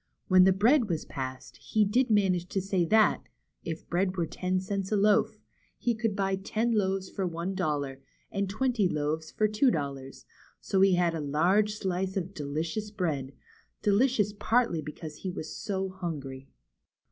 When 0.29 0.45
the 0.45 0.51
bread 0.51 0.89
was 0.89 1.05
passed, 1.05 1.57
he 1.57 1.85
did 1.85 2.09
manage 2.09 2.47
to 2.47 2.59
say 2.59 2.85
that, 2.85 3.21
if 3.63 3.87
bread 3.87 4.17
were 4.17 4.25
ten 4.25 4.59
cents 4.59 4.91
a 4.91 4.95
loaf, 4.95 5.37
he 5.77 5.93
could 5.93 6.15
buy 6.15 6.37
ten 6.37 6.71
loaves 6.71 7.07
for 7.07 7.27
one 7.27 7.53
dollar, 7.53 8.01
and 8.31 8.49
twenty 8.49 8.87
loaves 8.89 9.29
for 9.29 9.47
two 9.47 9.69
dollars, 9.69 10.25
so 10.59 10.81
he 10.81 10.95
had 10.95 11.13
a 11.13 11.19
large 11.21 11.73
slice 11.75 12.17
of 12.17 12.31
76 12.33 12.33
THE 12.33 12.33
CHILDREN'S 12.33 12.47
WONDER 12.47 12.51
BOOK. 12.51 12.63
delicious 12.63 12.91
bread, 12.91 13.33
delicious 13.83 14.33
partly 14.39 14.81
because 14.81 15.15
he 15.17 15.29
was 15.29 15.55
so 15.55 15.89
hungry. 15.89 16.49